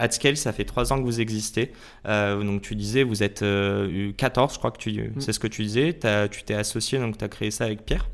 [0.00, 1.72] AdScale, ça fait trois ans que vous existez.
[2.06, 5.20] Euh, donc tu disais, vous êtes 14, euh, je crois que tu, mm.
[5.20, 5.96] c'est ce que tu disais.
[6.30, 8.08] tu t'es associé, donc tu as créé ça avec Pierre.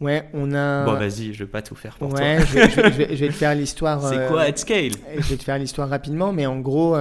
[0.00, 0.84] Ouais, on a.
[0.84, 2.20] Bon, vas-y, je vais pas tout faire pour toi.
[2.20, 4.00] Ouais, je, vais, te faire l'histoire.
[4.06, 6.96] c'est quoi euh, AdScale Je vais te faire l'histoire rapidement, mais en gros,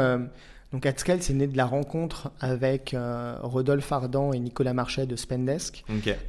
[0.71, 2.95] donc AdScale, c'est né de la rencontre avec
[3.41, 5.83] Rodolphe Ardan et Nicolas Marchais de Spendesk.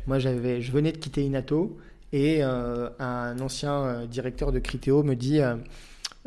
[0.07, 1.79] Moi, j'avais, je venais de quitter Inato
[2.13, 5.41] et un ancien directeur de Criteo me dit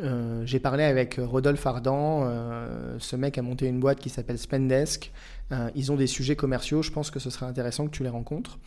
[0.00, 4.38] euh, j'ai parlé avec Rodolphe Ardan, euh, ce mec a monté une boîte qui s'appelle
[4.38, 5.12] Spendesk.
[5.52, 8.08] Euh, ils ont des sujets commerciaux, je pense que ce serait intéressant que tu les
[8.08, 8.58] rencontres.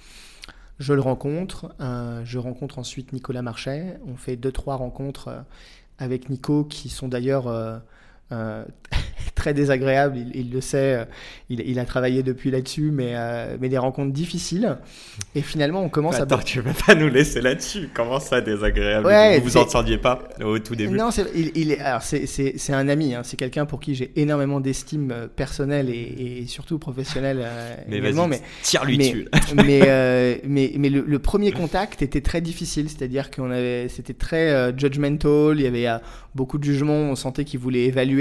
[0.77, 1.73] Je le rencontre,
[2.25, 3.97] je rencontre ensuite Nicolas Marchais.
[4.05, 5.45] On fait deux, trois rencontres
[5.99, 7.81] avec Nico qui sont d'ailleurs
[9.35, 11.05] très désagréable, il, le sait, euh,
[11.49, 14.77] il, a travaillé depuis là-dessus, mais, euh, mais des rencontres difficiles.
[15.35, 16.23] Et finalement, on commence à...
[16.23, 17.89] Attends, tu veux pas nous laisser là-dessus?
[17.93, 19.07] Comment ça, désagréable?
[19.37, 20.95] Vous vous entendiez pas au tout début?
[20.95, 23.21] Non, c'est, il, est, alors c'est, un ami, hein.
[23.23, 27.45] c'est quelqu'un pour qui j'ai énormément d'estime euh, personnelle et, surtout professionnelle
[27.87, 28.27] mais également.
[28.27, 29.27] Mais tire-lui dessus.
[29.55, 35.59] mais, mais, mais le, premier contact était très difficile, c'est-à-dire qu'on avait, c'était très judgmental,
[35.59, 35.87] il y avait
[36.35, 38.14] beaucoup de jugements, on sentait qu'il voulait évaluer.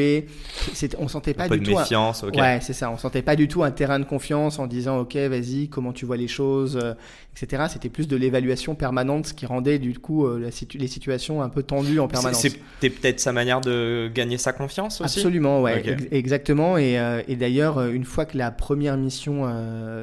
[0.98, 1.78] On sentait pas du de tout.
[1.78, 2.28] Méfiance, un...
[2.28, 2.90] Ouais, c'est ça.
[2.90, 6.04] On sentait pas du tout un terrain de confiance en disant, ok, vas-y, comment tu
[6.04, 6.94] vois les choses, euh,
[7.36, 7.64] etc.
[7.68, 11.62] C'était plus de l'évaluation permanente, ce qui rendait du coup euh, les situations un peu
[11.62, 12.40] tendues en permanence.
[12.40, 15.18] C'était peut-être sa manière de gagner sa confiance aussi?
[15.18, 16.76] Absolument, ouais, exactement.
[16.76, 19.44] Et, euh, et d'ailleurs, une fois que la première mission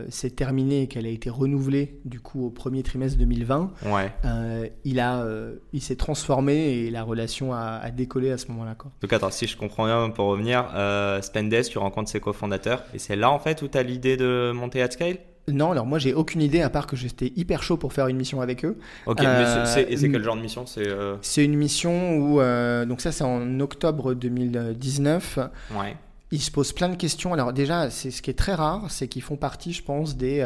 [0.09, 4.73] s'est terminée et qu'elle a été renouvelée du coup au premier trimestre 2020, ouais.
[4.83, 5.25] il a,
[5.73, 8.71] il s'est transformé et la relation a, a décollé à ce moment-là.
[9.01, 12.99] Donc attends, si je comprends bien, pour revenir, euh, Spendesk, tu rencontres ses cofondateurs, et
[12.99, 15.17] c'est là en fait où tu as l'idée de monter scale?
[15.47, 18.17] Non, alors moi j'ai aucune idée à part que j'étais hyper chaud pour faire une
[18.17, 18.77] mission avec eux.
[19.07, 20.65] Ok, mais c'est, et c'est quel genre de mission?
[20.65, 25.39] C'est, euh c'est une mission où, euh, donc ça c'est en octobre 2019.
[25.75, 25.97] Ouais.
[26.33, 27.33] Ils se posent plein de questions.
[27.33, 30.37] Alors déjà, c'est ce qui est très rare, c'est qu'ils font partie, je pense, des,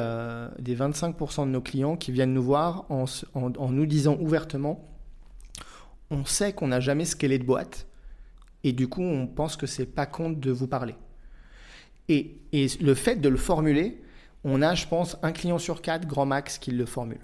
[0.58, 4.84] des 25% de nos clients qui viennent nous voir en, en, en nous disant ouvertement,
[6.12, 7.88] on sait qu'on n'a jamais scalé de boîte,
[8.66, 10.96] et du coup, on pense que c'est pas compte de vous parler.
[12.10, 14.02] Et, et, le fait de le formuler,
[14.44, 17.20] on a, je pense, un client sur quatre, grand max, qui le formule.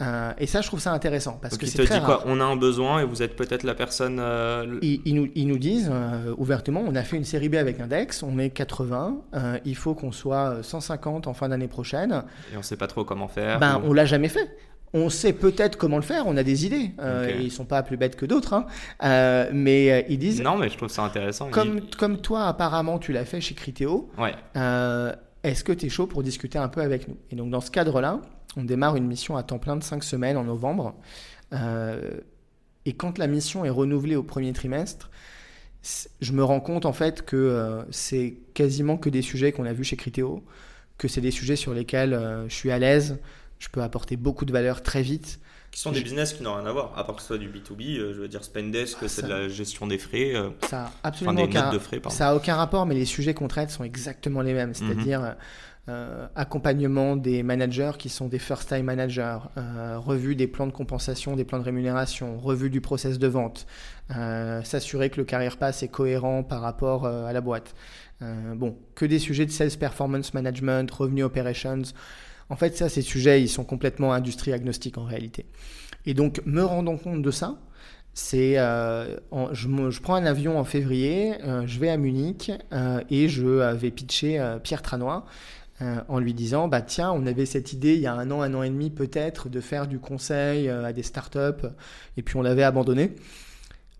[0.00, 2.44] Euh, et ça, je trouve ça intéressant parce que c'est très dit quoi On a
[2.44, 4.18] un besoin et vous êtes peut-être la personne.
[4.18, 7.78] Euh, ils, nous, ils, nous, disent euh, ouvertement on a fait une série B avec
[7.78, 9.18] Index, on est 80,
[9.64, 12.24] il faut qu'on soit 150 en fin d'année prochaine.
[12.52, 13.60] Et on ne sait pas trop comment faire.
[13.60, 13.90] Ben, ou...
[13.90, 14.56] on l'a jamais fait.
[14.94, 16.90] On sait peut-être comment le faire, on a des idées.
[17.00, 18.66] Euh, ne Ils sont pas plus bêtes que d'autres, hein.
[19.02, 20.42] euh, mais euh, ils disent.
[20.42, 21.48] Non, mais je trouve ça intéressant.
[21.50, 24.10] Comme, comme toi, apparemment, tu l'as fait chez Criteo.
[24.18, 24.34] Ouais.
[24.56, 25.14] Euh,
[25.44, 27.16] est-ce que tu es chaud pour discuter un peu avec nous?
[27.30, 28.20] Et donc, dans ce cadre-là,
[28.56, 30.94] on démarre une mission à temps plein de 5 semaines en novembre.
[32.84, 35.10] et quand la mission est renouvelée au premier trimestre,
[36.20, 39.84] je me rends compte en fait que c'est quasiment que des sujets qu'on a vus
[39.84, 40.44] chez Criteo,
[40.98, 43.18] que c'est des sujets sur lesquels je suis à l'aise
[43.62, 45.38] je peux apporter beaucoup de valeur très vite.
[45.70, 47.48] Qui sont des business qui n'ont rien à voir, à part que ce soit du
[47.48, 50.34] B2B, euh, je veux dire Spendesk, ah, c'est de la gestion des frais.
[50.34, 53.46] Euh, ça a absolument aucun, de frais, ça a aucun rapport, mais les sujets qu'on
[53.46, 54.74] traite sont exactement les mêmes, mhm.
[54.74, 55.36] c'est-à-dire
[55.88, 59.38] euh, accompagnement des managers qui sont des first-time managers,
[59.96, 63.66] revue des plans de compensation, des plans de rémunération, revue du process de vente,
[64.64, 67.74] s'assurer que le carrière pass est cohérent par rapport à la boîte.
[68.20, 71.82] bon, que des sujets de sales performance management, revenue operations.
[72.52, 75.46] En fait, ces sujets, ils sont complètement industrie agnostiques en réalité.
[76.04, 77.58] Et donc, me rendant compte de ça,
[78.12, 79.16] c'est euh,
[79.52, 83.90] je, prends un avion en février, euh, je vais à Munich euh, et je vais
[83.90, 85.24] pitcher Pierre Tranois
[86.06, 88.54] en lui disant bah tiens on avait cette idée il y a un an un
[88.54, 91.66] an et demi peut-être de faire du conseil à des startups
[92.16, 93.16] et puis on l'avait abandonné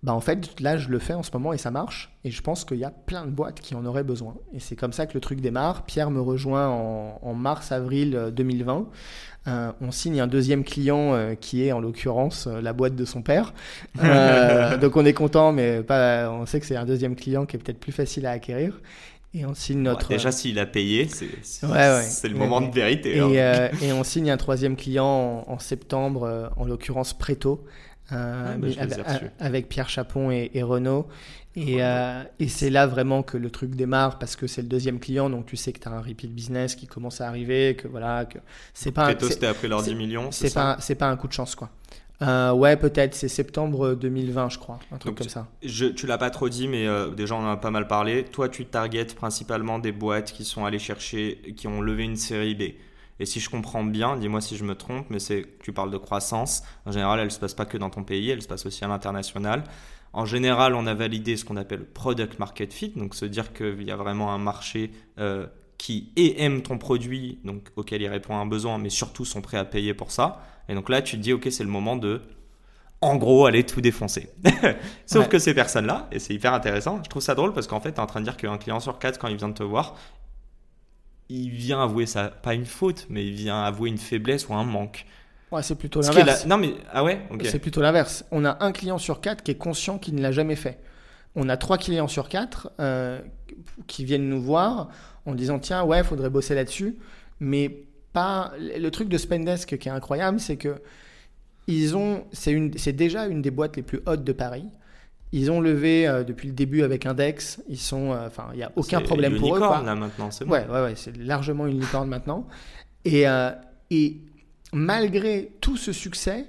[0.03, 2.43] bah en fait là je le fais en ce moment et ça marche et je
[2.43, 5.07] pense qu'il y a plein de boîtes qui en auraient besoin et c'est comme ça
[5.07, 10.21] que le truc démarre Pierre me rejoint en, mars avril 2020 euh, euh, on signe
[10.21, 13.55] un deuxième client euh, qui est en l'occurrence la boîte de son père
[14.81, 17.59] donc on est content mais pas on sait que c'est un deuxième client qui est
[17.61, 18.81] peut-être plus facile à acquérir
[19.35, 20.09] Et on signe notre.
[20.09, 23.17] déjà, s'il a payé, c'est le moment de vérité.
[23.17, 23.71] Et, hein.
[23.83, 27.65] et, on signe un troisième client en, septembre, en l'occurrence Preto,
[28.13, 28.69] ah, bah,
[29.41, 31.09] avec, Pierre Chapon et, Renault.
[31.55, 34.99] Et, euh, et c'est là vraiment que le truc démarre parce que c'est le deuxième
[34.99, 37.89] client, donc tu sais que tu as un repeat business qui commence à arriver, que
[37.89, 38.39] voilà, que
[38.73, 39.15] c'est pas.
[39.21, 40.31] c'était après leurs 10 millions.
[40.31, 41.71] C'est pas, c'est pas un coup de chance quoi.
[42.23, 45.49] Euh, ouais, peut-être, c'est septembre 2020, je crois, un truc comme ça.
[45.63, 48.25] Je, tu l'as pas trop dit, mais euh, déjà on en a pas mal parlé.
[48.25, 52.55] Toi, tu targetes principalement des boîtes qui sont allées chercher, qui ont levé une série
[52.55, 52.63] B.
[53.23, 55.97] Et si je comprends bien, dis-moi si je me trompe, mais c'est tu parles de
[55.97, 56.65] croissance.
[56.87, 58.85] En général, elle ne se passe pas que dans ton pays, elle se passe aussi
[58.85, 59.63] à l'international.
[60.13, 63.85] En général, on a validé ce qu'on appelle product market fit, donc se dire qu'il
[63.85, 64.91] y a vraiment un marché
[65.21, 65.47] euh,
[65.79, 69.57] qui aime ton produit, donc auquel il répond à un besoin, mais surtout sont prêts
[69.57, 70.43] à payer pour ça.
[70.69, 72.23] Et donc là, tu te dis, ok, c'est le moment de,
[73.01, 74.31] en gros, aller tout défoncer.
[75.07, 77.93] Sauf que ces personnes-là, et c'est hyper intéressant, je trouve ça drôle parce qu'en fait,
[77.93, 79.63] tu es en train de dire qu'un client sur quatre, quand il vient de te
[79.63, 79.95] voir,
[81.29, 84.65] il vient avouer ça, pas une faute, mais il vient avouer une faiblesse ou un
[84.65, 85.07] manque.
[85.51, 86.47] Ouais, c'est plutôt l'inverse.
[86.47, 88.25] Non, mais ah ouais C'est plutôt l'inverse.
[88.31, 90.79] On a un client sur quatre qui est conscient qu'il ne l'a jamais fait.
[91.35, 93.21] On a trois clients sur quatre euh,
[93.87, 94.89] qui viennent nous voir
[95.27, 96.97] en disant tiens, ouais, faudrait bosser là-dessus.
[97.41, 98.53] Mais pas.
[98.59, 100.81] Le truc de Spendesk qui est incroyable, c'est que
[101.67, 102.25] ils ont.
[102.33, 104.65] C'est déjà une des boîtes les plus hautes de Paris.
[105.33, 107.61] Ils ont levé euh, depuis le début avec Index.
[107.69, 109.61] Ils sont, euh, enfin, il n'y a aucun problème pour eux.
[109.61, 110.53] C'est une là maintenant, c'est bon.
[110.53, 112.47] Ouais, ouais, ouais c'est largement une licorne maintenant.
[113.05, 113.25] Et,
[113.91, 114.21] et
[114.73, 116.47] malgré tout ce succès,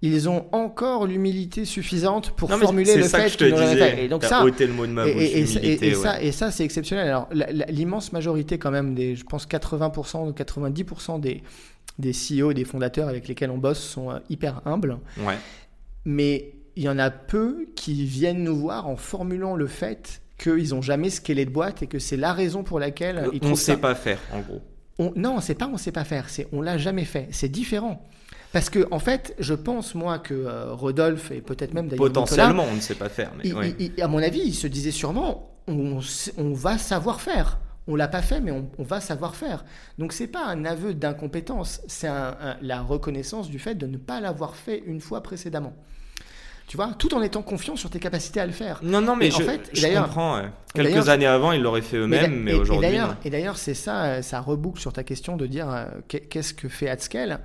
[0.00, 4.04] ils ont encore l'humilité suffisante pour formuler le fait qu'ils n'ont fait.
[4.04, 7.06] Et donc ça, le mot de ma bouche, et, et, ça, et ça, c'est exceptionnel.
[7.06, 7.28] Alors
[7.68, 11.42] l'immense majorité quand même des, je pense 80% ou 90% des
[11.98, 14.98] des CEO, des fondateurs avec lesquels on bosse sont euh, hyper humbles.
[15.18, 15.36] Ouais.
[16.04, 20.70] Mais il y en a peu qui viennent nous voir en formulant le fait qu'ils
[20.70, 23.54] n'ont jamais scalé de boîte et que c'est la raison pour laquelle ils On ne
[23.54, 24.60] sait pas faire, en gros.
[24.98, 27.28] On, non, c'est pas on sait pas faire, c'est on l'a jamais fait.
[27.30, 28.04] C'est différent.
[28.52, 32.04] Parce que, en fait, je pense, moi, que euh, Rodolphe, et peut-être même d'ailleurs.
[32.04, 33.32] Potentiellement, on ne sait pas faire.
[33.42, 36.00] Mais, à mon avis, il se disait sûrement on,
[36.36, 37.58] on va savoir faire.
[37.88, 39.64] On l'a pas fait, mais on, va savoir faire.
[39.98, 42.08] Donc, c'est pas un aveu d'incompétence, c'est
[42.60, 45.74] la reconnaissance du fait de ne pas l'avoir fait une fois précédemment.
[46.66, 48.80] Tu vois, tout en étant confiant sur tes capacités à le faire.
[48.82, 50.42] Non, non, mais je, en fait, je comprends.
[50.74, 52.90] Quelques années avant, ils l'auraient fait eux-mêmes, mais, aujourd'hui.
[53.24, 56.88] Et d'ailleurs, c'est ça, ça reboucle sur ta question de dire euh, qu'est-ce que fait
[56.88, 57.40] AdScale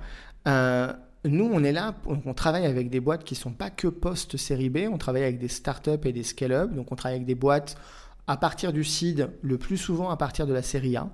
[0.46, 0.92] euh,
[1.24, 4.70] nous, on est là, on, travaille avec des boîtes qui ne sont pas que post-série
[4.70, 7.76] B, on travaille avec des startups et des scale-up, donc on travaille avec des boîtes
[8.28, 11.08] à partir du seed, le plus souvent à partir de la série A.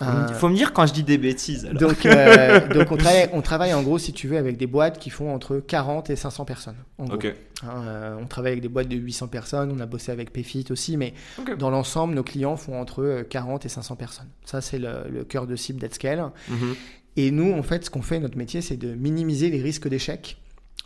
[0.00, 1.64] Il euh, faut me dire quand je dis des bêtises.
[1.64, 4.98] Donc, euh, donc on, travaille, on, travaille, en gros, si tu veux, avec des boîtes
[4.98, 6.76] qui font entre 40 et 500 personnes.
[7.00, 10.96] Hein, on travaille avec des boîtes de 800 personnes, on a bossé avec Payfit aussi,
[10.96, 11.14] mais
[11.58, 14.28] dans l'ensemble, nos clients font entre 40 et 500 personnes.
[14.44, 16.30] Ça, c'est le, cœur de cible d'AdScale.
[16.48, 16.72] Mm
[17.18, 20.38] et nous, en fait, ce qu'on fait, notre métier, c'est de minimiser les risques d'échec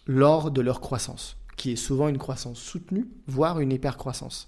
[0.07, 4.47] lors de leur croissance, qui est souvent une croissance soutenue, voire une hypercroissance.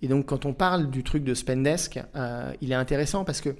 [0.00, 3.56] Et donc, quand on parle du truc de Spendesk, euh, il est intéressant parce que,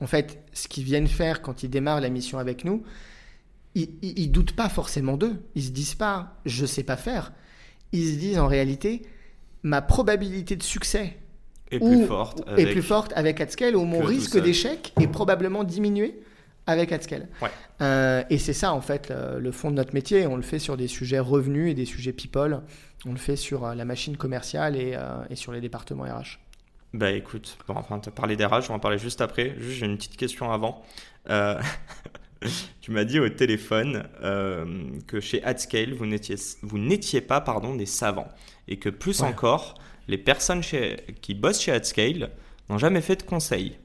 [0.00, 2.82] en fait, ce qu'ils viennent faire quand ils démarrent la mission avec nous,
[3.74, 5.36] ils, ne doutent pas forcément d'eux.
[5.54, 7.32] Ils se disent pas, je sais pas faire.
[7.92, 9.02] Ils se disent en réalité,
[9.62, 11.16] ma probabilité de succès
[11.70, 15.64] est plus forte avec, est plus forte avec AdScale, ou mon risque d'échec est probablement
[15.64, 16.20] diminué
[16.66, 17.28] avec AdScale.
[17.80, 20.26] Euh, et c'est ça, en fait, le, fond de notre métier.
[20.26, 22.62] On le fait sur des sujets revenus et des sujets people.
[23.06, 26.38] On le fait sur euh, la machine commerciale et, euh, et sur les départements RH.
[26.94, 29.54] Bah écoute, bon, enfin, tu as parlé d'RH, on va en parler juste après.
[29.58, 30.82] Juste, j'ai une petite question avant.
[32.80, 34.04] tu m'as dit au téléphone
[35.06, 38.28] que chez AdScale, vous n'étiez, vous n'étiez pas pardon, des savants.
[38.68, 39.74] Et que plus encore,
[40.08, 42.30] les personnes chez, qui bossent chez AdScale
[42.70, 43.76] n'ont jamais fait de conseils.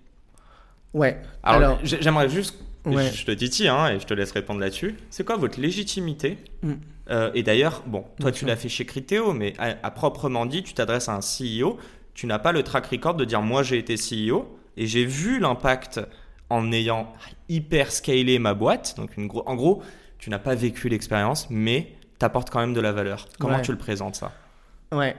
[0.94, 1.22] Ouais.
[1.44, 4.96] Alors, j'aimerais juste je te dis hein, et je te laisse répondre là-dessus.
[5.10, 6.74] C'est quoi votre légitimité mm.
[7.10, 10.74] euh, Et d'ailleurs, bon, toi tu l'as fait chez Criteo, mais à, proprement dit, tu
[10.74, 11.78] t'adresses à un CEO,
[12.14, 15.40] tu n'as pas le track record de dire moi j'ai été CEO et j'ai vu
[15.40, 16.02] l'impact
[16.50, 17.12] en ayant
[17.50, 18.96] hyper scalé ma boîte.
[18.98, 19.82] Donc une en gros,
[20.20, 23.28] tu n'as pas vécu l'expérience, mais tu apportes quand même de la valeur.
[23.40, 24.32] Comment tu le présentes ça?
[24.92, 25.16] Ouais,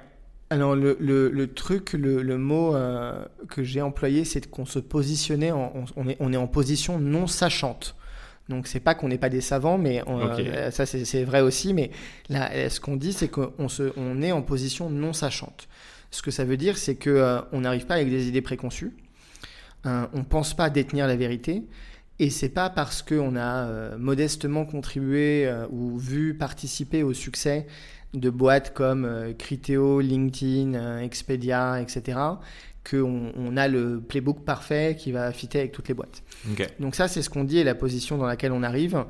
[0.50, 5.52] alors le, le, truc, le, le mot euh, que j'ai employé, c'est qu'on se positionnait,
[5.52, 7.96] on, est, on est en position non sachante.
[8.48, 11.72] Donc c'est pas qu'on n'est pas des savants, mais euh, ça c'est vrai aussi.
[11.72, 11.90] Mais
[12.28, 13.52] là, ce qu'on dit, c'est qu'on
[13.96, 15.66] on est en position non sachante.
[16.14, 18.92] Ce que ça veut dire, c'est que euh, on n'arrive pas avec des idées préconçues.
[19.84, 21.64] on pense pas détenir la vérité.
[22.20, 27.66] Et c'est pas parce qu'on a modestement contribué ou vu participer au succès
[28.14, 32.18] de boîtes comme euh, Criteo, LinkedIn, euh, Expedia, etc.,
[32.88, 36.22] qu'on on a le playbook parfait qui va fitter avec toutes les boîtes.
[36.78, 39.06] Donc ça, c'est ce qu'on dit et la position dans laquelle on arrive.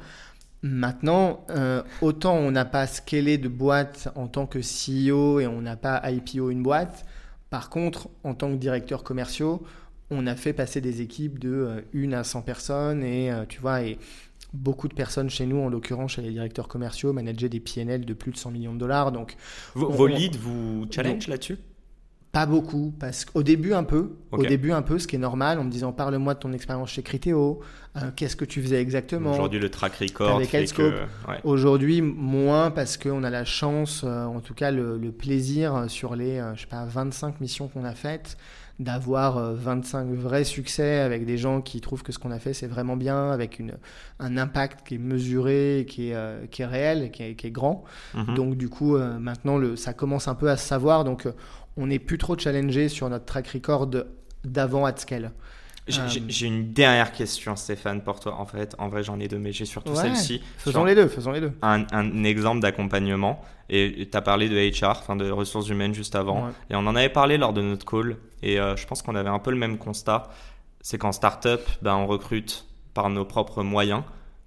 [0.67, 5.61] Maintenant, euh, autant on n'a pas scalé de boîte en tant que CEO et on
[5.61, 7.05] n'a pas IPO une boîte.
[7.51, 9.63] Par contre, en tant que directeur commerciaux,
[10.11, 13.83] on a fait passer des équipes de 1 euh, à 100 personnes et tu vois,
[13.83, 13.99] et
[14.55, 18.15] beaucoup de personnes chez nous, en l'occurrence chez les directeurs commerciaux, manager des PNL de
[18.15, 19.13] plus de 100 millions de dollars.
[19.13, 19.37] Donc,
[19.75, 21.59] vos, leads vous challenge là-dessus?
[22.35, 25.61] Pas beaucoup, parce qu'au début un peu, au début un peu, ce qui est normal,
[25.61, 27.61] en me disant parle-moi de ton expérience chez Criteo,
[27.97, 29.31] euh, qu'est-ce que tu faisais exactement?
[29.31, 30.35] Aujourd'hui le track record.
[30.37, 31.03] Avec que...
[31.45, 36.41] Aujourd'hui moins parce qu'on a la chance, euh, en tout cas le, plaisir sur les,
[36.41, 38.37] euh, je sais pas, 25 missions qu'on a faites,
[38.81, 42.67] d'avoir 25 vrais succès avec des gens qui trouvent que ce qu'on a fait c'est
[42.67, 43.75] vraiment bien, avec une,
[44.19, 47.85] un impact qui est mesuré, qui est, qui est réel, qui est, qui est grand.
[48.15, 48.35] Mhm.
[48.35, 51.05] Donc du coup maintenant le, ça commence un peu à se savoir.
[51.05, 51.29] Donc
[51.77, 53.89] on n'est plus trop challengé sur notre track record
[54.45, 55.33] d'avant at scale.
[55.87, 58.37] J'ai euh, une dernière question, Stéphane, pour toi.
[58.37, 60.43] En fait, en vrai, j'en ai deux, mais j'ai surtout celle-ci.
[60.57, 61.53] Faisons les deux, faisons les deux.
[61.63, 63.43] Un, exemple d'accompagnement.
[63.69, 66.49] Et tu as parlé de HR, enfin de ressources humaines juste avant.
[66.71, 68.17] Et on en avait parlé lors de notre call.
[68.43, 70.31] Et euh, je pense qu'on avait un peu le même constat.
[70.81, 74.03] C'est qu'en startup, ben, on recrute par nos propres moyens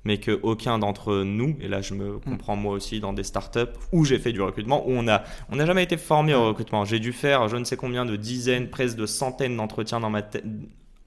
[0.07, 2.19] mais qu'aucun d'entre nous, et là je me mm.
[2.21, 5.59] comprends moi aussi dans des startups où j'ai fait du recrutement, où on n'a on
[5.59, 6.85] a jamais été formé au recrutement.
[6.85, 10.21] J'ai dû faire je ne sais combien de dizaines, presque de centaines d'entretiens dans ma
[10.21, 10.45] tête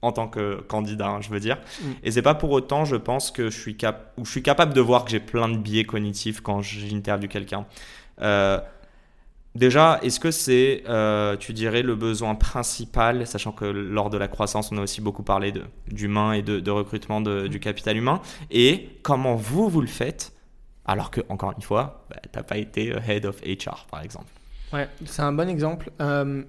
[0.03, 1.57] en tant que candidat, hein, je veux dire.
[1.57, 1.85] Mm.
[2.03, 4.73] Et c'est pas pour autant, je pense que je suis, cap ou je suis capable
[4.73, 7.65] de voir que j'ai plein de biais cognitifs quand j'interviewe quelqu'un.
[8.21, 8.59] Euh,
[9.53, 14.29] Déjà, est-ce que c'est, euh, tu dirais, le besoin principal, sachant que lors de la
[14.29, 15.53] croissance, on a aussi beaucoup parlé
[15.87, 20.33] d'humain et de, recrutement du capital humain, et comment vous, vous le faites,
[20.85, 24.01] alors que, encore une fois, bah, tu n'as pas été euh, head of HR, par
[24.01, 24.31] exemple?
[24.71, 25.91] Ouais, c'est un bon exemple.
[25.99, 26.43] Euh,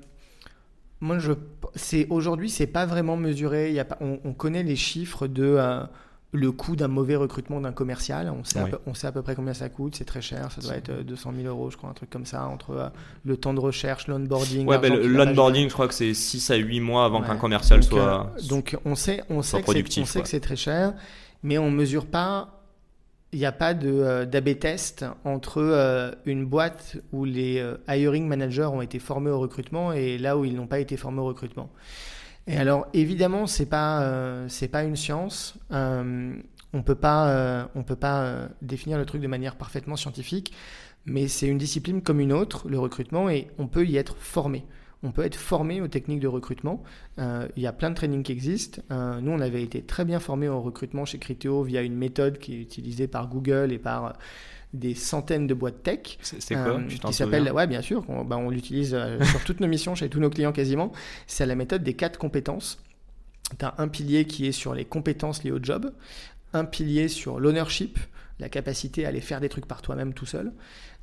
[1.01, 1.33] moi, je,
[1.75, 3.71] c'est, aujourd'hui, c'est pas vraiment mesuré.
[3.71, 5.59] Il y a pas, on, connaît les chiffres de
[6.33, 8.33] le coût d'un mauvais recrutement d'un commercial.
[8.35, 10.51] On sait, à peu, on sait à peu près combien ça coûte, c'est très cher,
[10.51, 12.89] ça doit être 200 euh, 000 euros, je crois, un truc comme ça, entre euh,
[13.25, 14.67] le temps de recherche, l'onboarding.
[14.67, 18.33] Ouais, ben, l'onboarding, je crois que c'est 6 à 8 mois avant qu'un commercial soit.
[18.39, 19.73] Euh, donc on sait, on sait que
[20.07, 20.95] c'est, que c'est très cher,
[21.43, 22.59] mais on ne mesure pas.
[23.35, 28.83] Il n'y a pas de, d'AB test entre une boîte où les hiring managers ont
[28.83, 31.71] été formés au recrutement et là où ils n'ont pas été formés au recrutement.
[32.47, 35.55] Et alors, évidemment, c'est pas euh, c'est pas une science.
[35.71, 36.35] Euh,
[36.73, 40.53] on peut pas euh, on peut pas définir le truc de manière parfaitement scientifique,
[41.07, 44.65] mais c'est une discipline comme une autre, le recrutement, et on peut y être formé.
[45.05, 46.83] On peut être formé aux techniques de recrutement.
[47.19, 48.83] Il y a plein de trainings qui existent.
[48.91, 52.55] nous, on avait été très bien formés au recrutement chez Criteo via une méthode qui
[52.55, 54.15] est utilisée par Google et par
[54.73, 56.19] des centaines de boîtes tech.
[56.23, 59.61] C'est quoi euh, Qui s'appelle, ouais, bien sûr, on, bah, on l'utilise euh, sur toutes
[59.61, 60.93] nos missions, chez tous nos clients quasiment.
[61.27, 62.83] C'est la méthode des quatre compétences.
[63.59, 65.93] Tu as un pilier qui est sur les compétences liées au job,
[66.55, 67.99] un pilier sur l'ownership,
[68.39, 70.53] la capacité à aller faire des trucs par toi-même tout seul,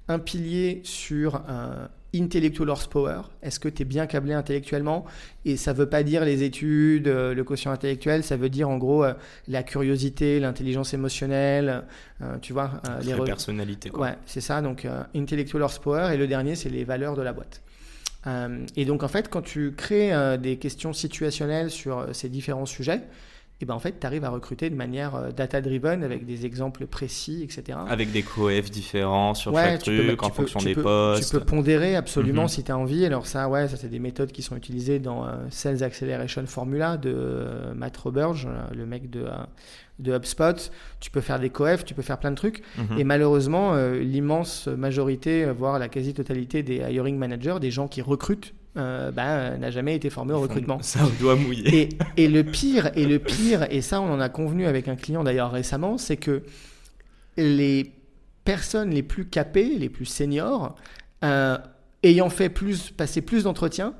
[0.07, 3.21] un pilier sur euh, intellectual horsepower.
[3.41, 5.05] Est-ce que tu es bien câblé intellectuellement?
[5.45, 8.69] Et ça ne veut pas dire les études, euh, le quotient intellectuel, ça veut dire
[8.69, 9.13] en gros euh,
[9.47, 11.83] la curiosité, l'intelligence émotionnelle,
[12.21, 12.81] euh, tu vois.
[13.03, 13.89] les personnalités.
[13.89, 14.07] Quoi.
[14.07, 14.61] Ouais, c'est ça.
[14.61, 16.13] Donc intellectual horsepower.
[16.13, 17.61] Et le dernier, c'est les valeurs de la boîte.
[18.75, 23.01] et donc en fait, quand tu crées des questions situationnelles sur ces différents sujets,
[23.61, 26.85] et ben en fait, tu arrives à recruter de manière euh, data-driven avec des exemples
[26.87, 27.77] précis, etc.
[27.89, 31.29] Avec des coefs différents sur chaque truc, en fonction des postes.
[31.29, 32.47] Tu peux pondérer absolument mhm.
[32.47, 33.05] si tu as envie.
[33.05, 36.95] Alors ça, ouais, ça c'est des méthodes qui sont utilisées dans euh, Sales Acceleration Formula
[36.95, 39.25] de euh, Matt Roberge, le mec de,
[39.99, 40.71] de HubSpot.
[41.01, 42.63] Tu peux faire des coefs, tu peux faire plein de trucs.
[42.77, 42.99] Mhm.
[42.99, 49.11] Et malheureusement, l'immense majorité, voire la quasi-totalité des hiring managers, des gens qui recrutent euh,
[49.11, 50.81] bah, n'a jamais été formé au recrutement.
[50.81, 51.89] Ça doit mouiller.
[52.17, 55.23] Et, le pire, et le pire, et ça on en a convenu avec un client
[55.23, 56.43] d'ailleurs récemment, c'est que
[57.37, 57.91] les
[58.45, 60.75] personnes les plus capées, les plus seniors,
[61.23, 61.57] euh,
[62.03, 63.93] ayant fait plus, passer plus d'entretiens,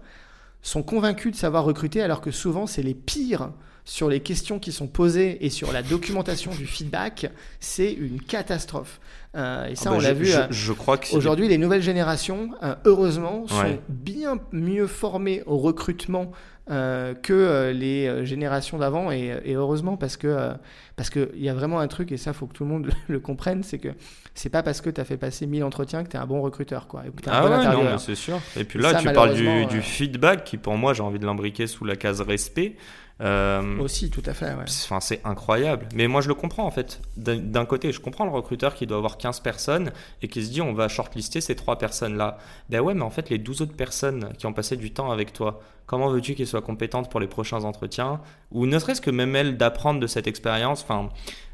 [0.61, 3.51] sont convaincus de savoir recruter, alors que souvent c'est les pires
[3.89, 8.99] sur les questions qui sont posées et sur la documentation du feedback, c'est une catastrophe.
[9.35, 10.25] Euh, et ça, ah bah on l'a vu.
[10.25, 15.41] Je, euh, je, crois que aujourd'hui, les nouvelles générations, euh, heureusement, sont bien mieux formées
[15.47, 16.31] au recrutement
[16.67, 19.09] que les générations d'avant.
[19.09, 20.51] Et, heureusement, parce que
[20.95, 23.19] parce qu'il y a vraiment un truc, et ça, faut que tout le monde le,
[23.19, 23.89] comprenne, c'est que
[24.35, 26.43] c'est pas parce que tu as fait passer 1000 entretiens que tu es un bon
[26.43, 26.87] recruteur.
[26.87, 28.39] Quoi, ah ouais, c'est sûr.
[28.55, 31.65] Et puis là, tu parles du, du, feedback qui, pour moi, j'ai envie de l'imbriquer
[31.65, 32.75] sous la case respect.
[33.21, 34.53] Euh, Aussi, tout à fait.
[34.53, 35.89] Enfin, c'est incroyable.
[35.93, 37.01] Mais moi, je le comprends en fait.
[37.17, 40.61] D'un côté, je comprends le recruteur qui doit avoir 15 personnes et qui se dit
[40.61, 42.37] on va shortlister ces trois personnes-là.
[42.69, 45.33] Ben ouais, mais en fait, les 12 autres personnes qui ont passé du temps avec
[45.33, 48.21] toi, comment veux-tu qu'elles soient compétentes pour les prochains entretiens?
[48.51, 50.83] Ou ne serait-ce que même elles d'apprendre de cette expérience?
[50.83, 51.09] Enfin,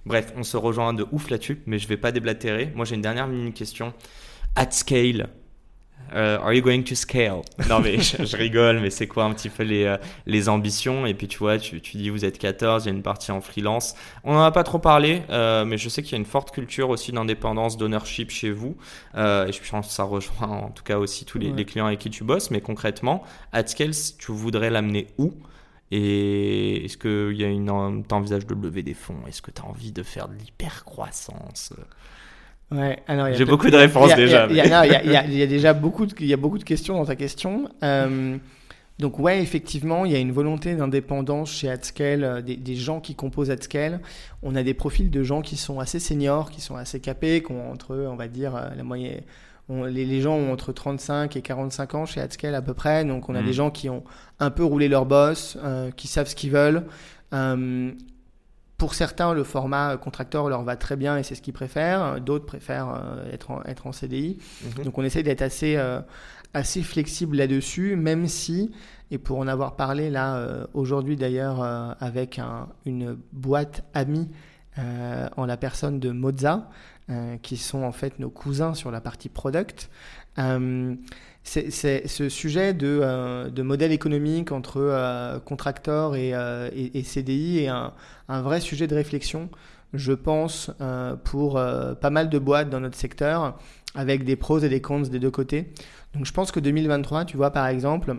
[0.06, 2.72] bref, on se rejoint de ouf là-dessus, mais je vais pas déblatérer.
[2.76, 3.94] Moi, j'ai une dernière mini question.
[4.56, 5.30] At scale,
[6.14, 7.42] euh, are you going to scale?
[7.70, 11.06] Non mais je, rigole, mais c'est quoi un petit peu les, euh, les ambitions?
[11.06, 13.32] Et puis tu vois, tu, tu, dis vous êtes 14, il y a une partie
[13.32, 13.96] en freelance.
[14.24, 16.52] On n'en a pas trop parlé, euh, mais je sais qu'il y a une forte
[16.52, 18.76] culture aussi d'indépendance, d'ownership chez vous.
[19.16, 22.00] et je pense que ça rejoint en tout cas aussi tous les, les clients avec
[22.00, 22.52] qui tu bosses.
[22.52, 25.34] Mais concrètement, at scale, tu voudrais l'amener où?
[25.92, 29.26] Et est-ce que une, t'envisages de lever des fonds?
[29.28, 30.84] Est-ce que tu as envie de faire de l'hyper
[32.72, 32.98] Ouais,
[33.34, 34.48] J'ai beaucoup de réponses déjà.
[34.50, 37.70] Il y, a déjà beaucoup de, il y a beaucoup de questions dans ta question.
[37.84, 38.38] Euh,
[38.98, 43.02] donc ouais, effectivement, il y a une volonté d'indépendance chez AdScale, euh, des, des, gens
[43.02, 44.00] qui composent AdScale.
[44.42, 47.52] On a des profils de gens qui sont assez seniors, qui sont assez capés, qui
[47.52, 49.22] ont entre, on va dire, euh, la moyenne...
[49.70, 53.06] les, les, gens ont entre 35 et 45 ans chez AdScale à peu près.
[53.06, 53.54] Donc on a des mm.
[53.54, 54.04] gens qui ont
[54.40, 55.58] un peu roulé leur boss,
[55.98, 56.84] qui savent ce qu'ils veulent.
[58.86, 62.22] Pour certains, le format contracteur leur va très bien et c'est ce qu'ils préfèrent.
[62.22, 64.38] D'autres préfèrent euh, être, en, être en CDI.
[64.64, 64.84] Mhm.
[64.84, 66.02] Donc on essaye d'être assez, euh,
[66.54, 68.72] assez flexible là-dessus, même si,
[69.10, 71.64] et pour en avoir parlé là euh, aujourd'hui d'ailleurs
[72.00, 72.40] avec
[72.86, 74.30] une boîte amie
[74.78, 76.70] en la personne de Moza,
[77.42, 79.90] qui sont en fait nos cousins sur la partie product
[81.46, 87.60] c'est ce sujet de, euh, de, modèle économique entre euh, contracteurs euh, et, et, CDI
[87.60, 87.94] est un,
[88.28, 89.50] vrai sujet de réflexion,
[89.94, 90.72] je pense,
[91.24, 93.58] pour pas mal de boîtes dans notre secteur,
[93.94, 95.72] avec des pros et des cons des deux côtés.
[96.16, 98.16] Donc je pense que 2023, tu vois, par exemple,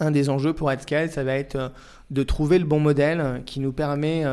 [0.00, 1.72] un des enjeux pour AdScale, ça va être
[2.10, 4.24] de trouver le bon modèle qui nous permet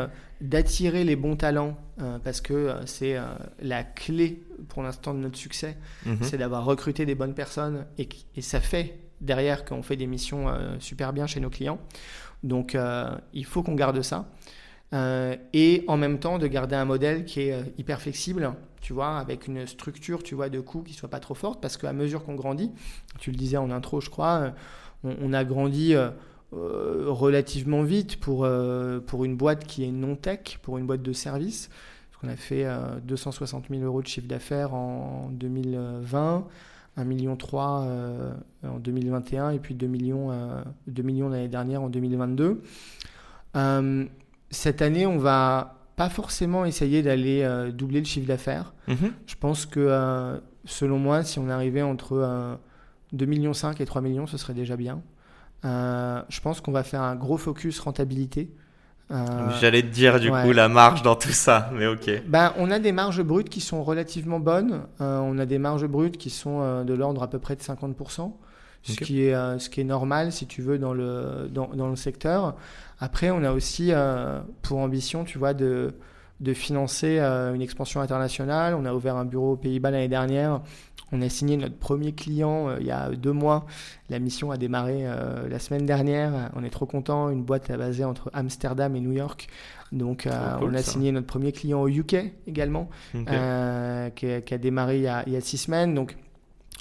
[0.42, 3.24] d'attirer les bons talents, euh, parce que euh, c'est euh,
[3.62, 6.18] la clé pour l'instant de notre succès, mhm.
[6.22, 10.48] c'est d'avoir recruté des bonnes personnes, et, et ça fait derrière qu'on fait des missions
[10.80, 11.80] super bien chez nos clients.
[12.44, 12.78] Donc
[13.34, 14.30] il faut qu'on garde ça.
[15.54, 19.48] et en même temps de garder un modèle qui est hyper flexible, tu vois, avec
[19.48, 22.36] une structure, tu vois, de coûts qui soit pas trop forte, parce qu'à mesure qu'on
[22.36, 22.72] grandit,
[23.20, 24.54] tu le disais en intro, je crois,
[25.06, 25.96] on, on a grandi
[26.56, 31.12] euh, relativement vite pour, euh, pour une boîte qui est non-tech, pour une boîte de
[31.12, 31.70] service.
[32.26, 32.66] On a fait
[33.06, 36.48] 260 euh, 000 euros de chiffre d'affaires en 2020,
[36.98, 37.38] 1,3 million
[38.64, 40.32] en 2021 et puis 2 millions,
[40.88, 42.62] 2 millions l'année dernière en 2022.
[44.50, 48.74] cette année, on va pas forcément essayer d'aller doubler le chiffre d'affaires.
[48.88, 49.12] Mhm.
[49.28, 52.58] Je pense que, selon moi, si on arrivait entre
[53.14, 55.02] 2,5 millions et 3 millions, ce serait déjà bien.
[55.66, 58.50] Euh, je pense qu'on va faire un gros focus rentabilité.
[59.12, 62.24] Euh, J'allais te dire du coup la marge dans tout ça, mais ok.
[62.28, 64.82] Ben, on a des marges brutes qui sont relativement bonnes.
[65.00, 68.32] Euh, on a des marges brutes qui sont de l'ordre à peu près de 50%,
[68.84, 71.96] ce, qui est, ce qui est normal si tu veux dans le, dans, dans le
[71.96, 72.56] secteur.
[73.00, 73.92] Après, on a aussi
[74.64, 75.94] pour ambition, tu vois, de,
[76.40, 78.74] de financer une expansion internationale.
[78.74, 80.62] On a ouvert un bureau aux Pays-Bas l'année dernière.
[81.16, 83.66] On a signé notre premier client euh, il y a deux mois.
[84.10, 86.52] La mission a démarré euh, la semaine dernière.
[86.56, 87.30] On est trop content.
[87.30, 89.48] Une boîte basée entre Amsterdam et New York.
[89.92, 92.16] Donc, euh, on a signé notre premier client au UK
[92.48, 95.96] également, qui, a, démarré il y a, six semaines.
[95.96, 96.18] Donc,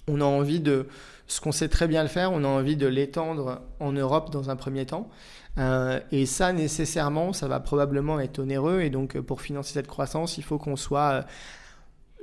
[0.09, 0.89] on a envie de,
[1.29, 4.51] ce qu'on sait très bien le faire, on a envie de l'étendre en Europe dans
[4.51, 5.11] un premier temps.
[6.11, 8.81] et ça, nécessairement, ça va probablement être onéreux.
[8.81, 11.25] Et donc, pour financer cette croissance, il faut qu'on soit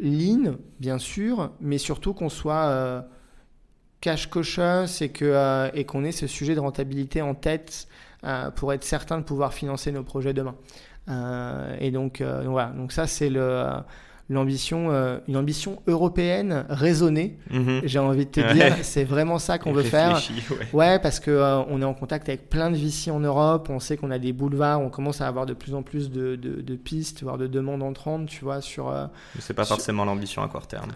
[0.01, 3.01] lean, bien sûr, mais surtout qu'on soit euh,
[4.01, 7.87] cash que euh, et qu'on ait ce sujet de rentabilité en tête
[8.23, 10.55] euh, pour être certain de pouvoir financer nos projets demain.
[11.79, 13.65] et donc, voilà, donc ça c'est le
[14.31, 17.37] l'ambition, euh, une ambition européenne raisonnée.
[17.49, 17.81] Mhm.
[17.83, 20.21] J'ai envie de te dire, c'est vraiment ça qu'on veut faire.
[20.73, 20.99] Ouais.
[20.99, 23.67] parce que euh, on est en contact avec plein de VC en Europe.
[23.69, 24.79] On sait qu'on a des boulevards.
[24.81, 28.27] On commence à avoir de plus en plus de, de, pistes, voire de demandes entrantes,
[28.27, 28.89] tu vois, sur.
[28.89, 29.05] Euh,
[29.39, 30.91] c'est pas forcément l'ambition à court terme.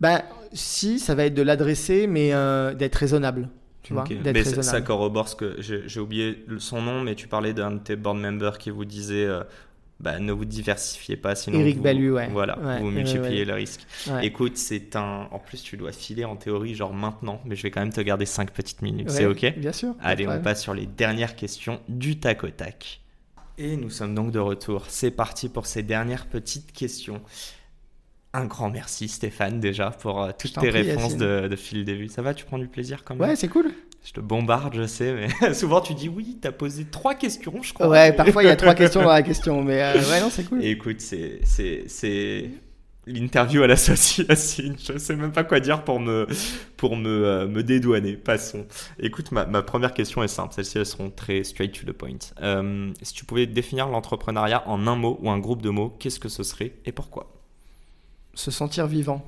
[0.00, 2.30] Bah, si, ça va être de l'adresser, mais
[2.74, 3.48] d'être raisonnable.
[3.82, 7.72] Tu vois, mais ça corrobore ce que j'ai oublié son nom, mais tu parlais d'un
[7.72, 9.26] de tes board members qui vous disait
[10.00, 12.28] bah, ne vous diversifiez pas, sinon Eric vous, ouais.
[12.28, 13.86] Voilà, vous multipliez le risque.
[14.22, 15.28] Écoute, c'est un.
[15.30, 18.00] En plus, tu dois filer en théorie, genre maintenant, mais je vais quand même te
[18.00, 19.10] garder 5 petites minutes.
[19.10, 19.44] c'est OK?
[19.58, 19.94] Bien sûr.
[20.00, 23.00] Allez, on passe sur les dernières questions du tac au tac.
[23.58, 24.86] Et nous sommes donc de retour.
[24.88, 27.20] C'est parti pour ces dernières petites questions.
[28.32, 32.08] Un grand merci Stéphane déjà pour euh, toutes tes réponses de, de, fil début.
[32.08, 33.28] Ça va, tu prends du plaisir quand même?
[33.28, 33.70] Ouais, c'est cool.
[34.02, 37.62] Je te bombarde, je sais, mais souvent tu dis oui, tu as posé trois questions,
[37.62, 37.88] je crois.
[37.88, 40.44] Ouais, parfois il y a trois questions dans la question, mais euh, ouais, non, c'est
[40.44, 40.64] cool.
[40.64, 42.50] écoute, c'est, c'est, c'est,
[43.06, 46.26] L'interview à l'association, je sais même pas quoi dire pour me,
[46.76, 48.16] pour me, euh, me dédouaner.
[48.16, 48.66] Passons.
[48.98, 50.52] Écoute, ma, ma première question est simple.
[50.54, 52.18] Celles-ci, elles seront très straight to the point.
[52.42, 56.20] Euh, si tu pouvais définir l'entrepreneuriat en un mot ou un groupe de mots, qu'est-ce
[56.20, 57.32] que ce serait et pourquoi?
[58.34, 59.24] Se sentir vivant.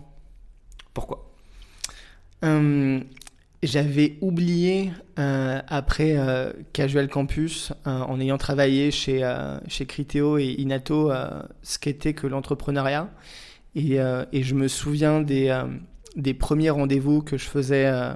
[0.93, 1.31] Pourquoi?
[2.45, 3.01] Euh,
[3.63, 6.17] J'avais oublié, après
[6.73, 9.23] Casual Campus, en ayant travaillé chez,
[9.69, 11.13] chez Criteo et Inato,
[11.63, 13.09] ce qu'était que l'entrepreneuriat.
[13.77, 15.65] Euh, et, je me souviens des, euh,
[16.17, 18.13] des premiers rendez-vous que je faisais euh,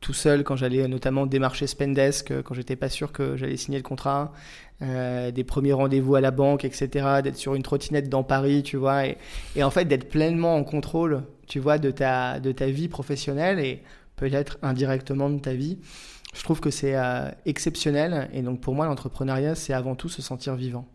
[0.00, 3.84] tout seul quand j'allais notamment démarcher Spendesk, quand j'étais pas sûr que j'allais signer le
[3.84, 4.32] contrat,
[4.80, 9.06] des premiers rendez-vous à la banque, etc., d'être sur une trottinette dans Paris, tu vois,
[9.06, 9.18] et,
[9.54, 13.58] et en fait d'être pleinement en contrôle, tu vois, de ta, de ta vie professionnelle
[13.58, 13.82] et
[14.20, 15.78] peut-être indirectement de ta vie.
[16.34, 16.94] Je trouve que c'est
[17.44, 20.86] exceptionnel et donc pour moi l'entrepreneuriat c'est avant tout se sentir vivant.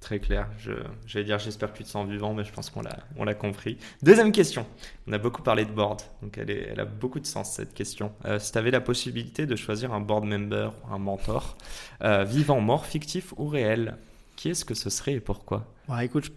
[0.00, 0.48] Très clair.
[0.58, 0.72] Je,
[1.06, 3.34] j'allais dire, j'espère que tu te sens vivant, mais je pense qu'on l'a, on l'a
[3.34, 3.78] compris.
[4.02, 4.64] Deuxième question.
[5.08, 7.74] On a beaucoup parlé de board, donc elle, est, elle a beaucoup de sens cette
[7.74, 8.12] question.
[8.24, 11.56] Euh, si tu avais la possibilité de choisir un board member, un mentor,
[12.02, 13.96] euh, vivant, mort, fictif ou réel,
[14.36, 15.66] qui est-ce que ce serait et pourquoi?
[15.88, 16.30] Ouais, Écoute, je,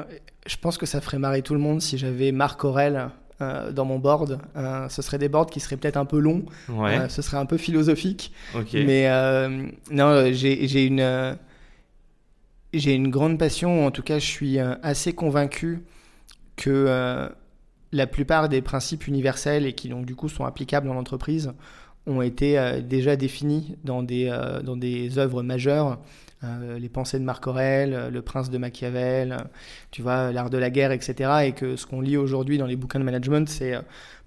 [0.00, 0.04] euh,
[0.46, 3.08] je, pense que ça ferait marrer tout le monde si j'avais Marc Aurel
[3.40, 4.38] dans mon board.
[4.88, 7.08] ce serait des boards qui seraient peut-être un peu longs, ouais.
[7.08, 8.32] ce serait un peu philosophique.
[8.72, 9.08] Mais
[9.90, 11.36] non, j'ai, une
[12.72, 15.82] j'ai une grande passion, en tout cas je suis euh, assez convaincu
[16.56, 17.28] que euh,
[17.92, 21.52] la plupart des principes universels et qui donc du coup sont applicables dans l'entreprise
[22.06, 24.28] ont été euh, déjà définis dans des,
[24.62, 25.98] dans des œuvres majeures.
[26.42, 29.36] Les pensées de Marc Aurèle, Le Prince de Machiavel,
[29.90, 31.30] tu vois, L'Art de la guerre, etc.
[31.44, 33.74] Et que ce qu'on lit aujourd'hui dans les bouquins de management, c'est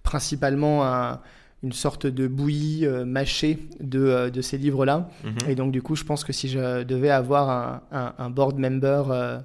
[0.03, 1.21] principalement un,
[1.63, 5.09] une sorte de bouillie euh, mâchée de, euh, de ces livres-là.
[5.23, 5.49] Mhm.
[5.49, 7.49] Et donc, du coup, je pense que si je devais avoir
[7.91, 9.39] un, un, board member euh,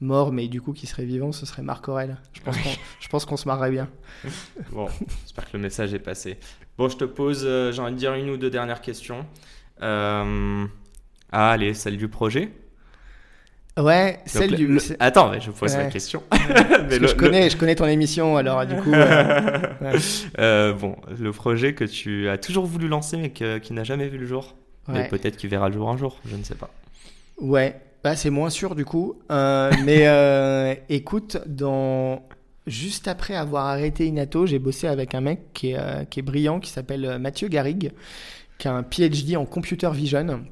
[0.00, 2.16] mort, mais du coup qui serait vivant, ce serait Marc Aurel.
[2.32, 2.70] Je pense qu'on,
[3.00, 3.88] je pense qu'on se marrerait bien.
[4.72, 4.88] bon,
[5.22, 6.38] j'espère que le message est passé.
[6.76, 9.24] Bon, je te pose, j'ai envie de dire une ou deux dernières questions.
[11.32, 12.50] Ah, allez, celle du projet?
[13.78, 14.78] Ouais, celle du.
[15.00, 16.22] Attends, je pose la question.
[16.32, 18.92] je, connais, je connais ton émission, alors du coup.
[18.92, 19.58] Euh,
[20.38, 24.18] euh, bon, le projet que tu as toujours voulu lancer, mais qui n'a jamais vu
[24.18, 24.56] le jour.
[24.88, 26.68] Mais peut-être qu'il verra le jour un jour, je ne sais pas.
[27.38, 29.14] Ouais, bah, c'est moins sûr du coup.
[29.30, 32.22] Euh, mais écoute, dans...
[32.66, 36.60] juste après avoir arrêté Inato, j'ai bossé avec un mec qui est, qui est brillant,
[36.60, 37.92] qui s'appelle Mathieu Garrigue,
[38.58, 40.44] qui a un PhD en computer vision.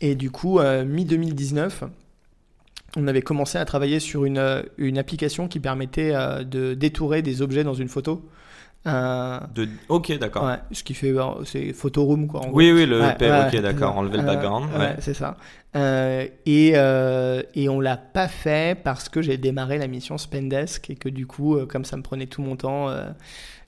[0.00, 1.88] Et du coup, mi-2019
[2.96, 4.62] on avait commencé à travailler sur une, euh,
[4.96, 8.28] application qui permettait euh, de détourer des objets dans une photo.
[8.86, 9.68] Euh, de...
[9.88, 10.44] Ok, d'accord.
[10.44, 11.14] Ouais, ce qui fait,
[11.44, 12.40] c'est photo room quoi.
[12.52, 13.96] oui, oui, le ok, d'accord.
[13.98, 14.70] Enlever le background.
[14.78, 15.36] ouais, c'est ça.
[15.74, 21.08] et, et on l'a pas fait parce que j'ai démarré la mission Spendesk et que
[21.08, 22.88] du coup, comme ça me prenait tout mon temps,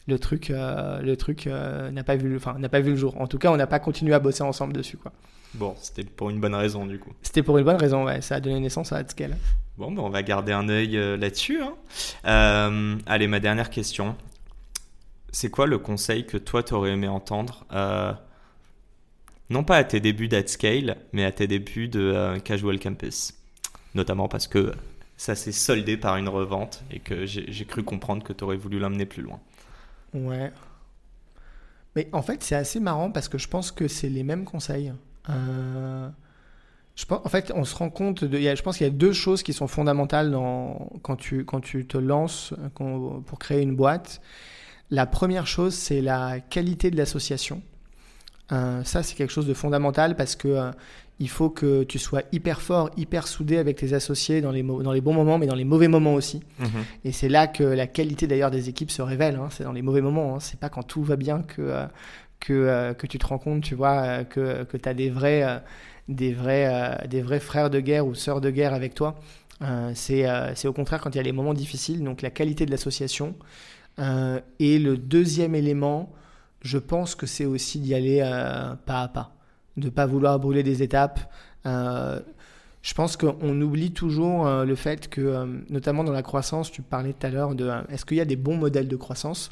[0.08, 3.20] le truc, le truc n'a pas vu, enfin, n'a pas vu le jour.
[3.20, 5.12] En tout cas, on n'a pas continué à bosser ensemble dessus, quoi.
[5.54, 7.12] Bon, c'était pour une bonne raison du coup.
[7.20, 8.22] C'était pour une bonne raison, ouais.
[8.22, 9.36] Ça a donné naissance à AdScale.
[9.76, 11.60] Bon, ben on va garder un œil euh, là-dessus.
[11.60, 11.74] Hein.
[12.26, 14.16] Euh, allez, ma dernière question.
[15.32, 18.12] C'est quoi le conseil que toi, tu aurais aimé entendre euh,
[19.50, 23.34] Non pas à tes débuts d'AdScale, mais à tes débuts de Casual Campus?
[23.94, 24.72] Notamment parce que
[25.16, 28.78] ça s'est soldé par une revente et que j'ai cru comprendre que tu aurais voulu
[28.78, 29.40] l'emmener plus loin.
[30.14, 30.52] Ouais.
[31.94, 34.92] Mais en fait, c'est assez marrant parce que je pense que c'est les mêmes conseils.
[35.30, 36.08] Euh,
[36.96, 39.12] je pense, en fait, on se rend compte, de, je pense qu'il y a deux
[39.12, 40.36] choses qui sont fondamentales
[41.02, 44.20] quand, tu, quand tu te lances pour créer une boîte.
[44.90, 47.62] La première chose, c'est la qualité de l'association.
[48.52, 50.70] Euh, ça, c'est quelque chose de fondamental parce que euh,
[51.18, 54.92] il faut que tu sois hyper fort, hyper soudé avec tes associés dans les, dans
[54.92, 56.40] les bons moments, mais dans les mauvais moments aussi.
[56.58, 56.68] Mhm.
[57.04, 59.36] Et c'est là que la qualité d'ailleurs des équipes se révèle.
[59.36, 59.48] Hein.
[59.50, 60.36] C'est dans les mauvais moments.
[60.36, 60.40] Hein.
[60.40, 61.86] C'est pas quand tout va bien que,
[62.40, 65.62] que, euh, que tu te rends compte, tu vois, que, que tu as des vrais,
[66.08, 69.18] des, vrais, des vrais frères de guerre ou sœurs de guerre avec toi.
[69.94, 70.26] c'est
[70.66, 73.34] au contraire quand il y a les moments difficiles, donc la qualité de l'association.
[73.98, 76.12] Et le deuxième élément,
[76.62, 78.20] je pense que c'est aussi d'y aller
[78.86, 79.34] pas à pas,
[79.76, 81.20] de ne pas vouloir brûler des étapes.
[81.64, 87.26] je pense qu'on oublie toujours le fait que, notamment dans la croissance, tu parlais tout
[87.26, 89.50] à l'heure de est-ce qu'il y a des bons modèles de croissance?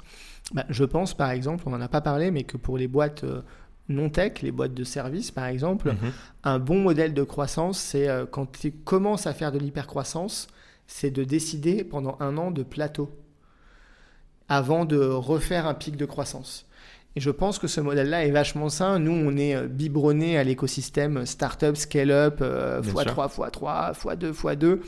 [0.53, 3.25] Bah, je pense par exemple, on n'en a pas parlé, mais que pour les boîtes
[3.25, 3.43] euh,
[3.89, 6.13] non tech, les boîtes de services par exemple, mhm.
[6.45, 10.49] un bon modèle de croissance, c'est euh, quand tu commences à faire de l'hypercroissance,
[10.87, 13.11] c'est de décider pendant un an de plateau
[14.51, 16.67] avant de refaire un pic de croissance.
[17.17, 18.99] Et je pense que ce modèle-là est vachement sain.
[18.99, 24.79] Nous, on est euh, biberonné à l'écosystème startup, scale-up, x3, x3, x2, x2.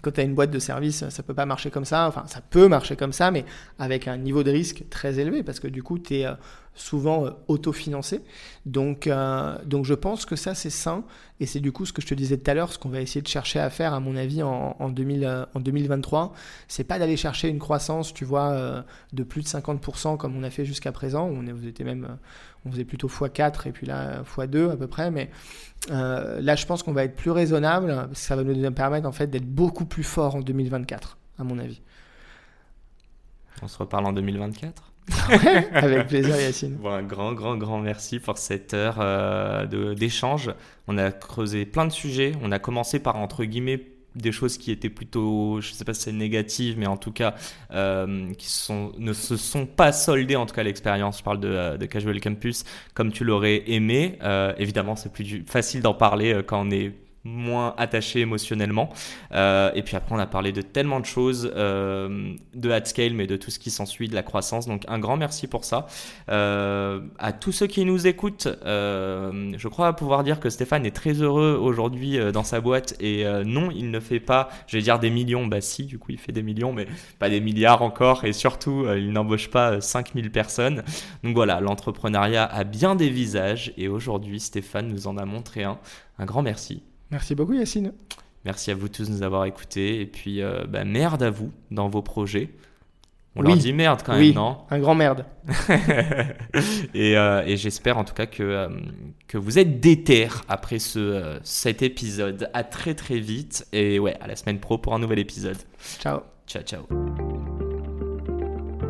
[0.00, 2.08] Quand tu as une boîte de service, ça peut pas marcher comme ça.
[2.08, 3.44] Enfin, ça peut marcher comme ça, mais
[3.78, 6.32] avec un niveau de risque très élevé parce que du coup, tu es euh,
[6.74, 8.22] souvent euh, autofinancé.
[8.64, 11.04] Donc, euh, donc, je pense que ça, c'est sain.
[11.40, 13.00] Et c'est du coup ce que je te disais tout à l'heure, ce qu'on va
[13.00, 16.32] essayer de chercher à faire, à mon avis, en, en, 2000, en 2023.
[16.68, 20.50] C'est pas d'aller chercher une croissance, tu vois, de plus de 50% comme on a
[20.50, 21.28] fait jusqu'à présent.
[21.28, 22.16] On, est, était même,
[22.64, 25.10] on faisait plutôt x4 et puis là, x2 à peu près.
[25.10, 25.30] Mais
[25.90, 28.08] euh, là, je pense qu'on va être plus raisonnable.
[28.12, 31.80] Ça va nous permettre en fait d'être beaucoup plus fort en 2024, à mon avis.
[33.62, 34.92] On se reparle en 2024
[35.72, 36.76] avec plaisir Yacine.
[36.76, 40.52] Bon, un grand, grand, grand merci pour cette heure euh, d'échange.
[40.86, 42.32] On a creusé plein de sujets.
[42.42, 43.82] On a commencé par, entre guillemets,
[44.14, 47.12] des choses qui étaient plutôt, je ne sais pas si c'est négative, mais en tout
[47.12, 47.34] cas,
[47.72, 51.48] euh, qui sont, ne se sont pas soldées, en tout cas l'expérience, je parle de,
[51.48, 54.18] euh, de, Casual Campus, comme tu l'aurais aimé.
[54.22, 56.92] Euh, évidemment, c'est plus facile d'en parler quand on est
[57.24, 58.90] moins attaché émotionnellement.
[59.32, 63.14] Euh, et puis après, on a parlé de tellement de choses, euh, de at scale,
[63.14, 64.66] mais de tout ce qui s'ensuit, de la croissance.
[64.66, 65.86] Donc un grand merci pour ça.
[66.30, 71.14] Euh, à tous ceux qui nous écoutent, je crois pouvoir dire que Stéphane est très
[71.14, 72.96] heureux aujourd'hui dans sa boîte.
[73.00, 76.12] Et non, il ne fait pas, je vais dire des millions, bah si, du coup,
[76.12, 76.86] il fait des millions, mais
[77.18, 78.24] pas des milliards encore.
[78.24, 80.82] Et surtout, il n'embauche pas 5000 personnes.
[81.22, 83.72] Donc voilà, l'entrepreneuriat a bien des visages.
[83.76, 85.78] Et aujourd'hui, Stéphane nous en a montré un.
[86.18, 86.82] Un grand merci.
[87.12, 87.92] Merci beaucoup Yacine.
[88.44, 90.00] Merci à vous tous de nous avoir écoutés.
[90.00, 92.50] Et puis, euh, bah, merde à vous dans vos projets.
[93.34, 95.24] On leur dit merde quand même, non Un grand merde.
[96.94, 98.68] Euh, et, j'espère en tout cas que, euh,
[99.26, 102.50] que vous êtes déter après ce, cet épisode.
[102.52, 103.66] À très très vite.
[103.72, 105.58] Et ouais, à la semaine pro pour un nouvel épisode.
[105.98, 106.20] Ciao.
[106.46, 107.51] Ciao, ciao.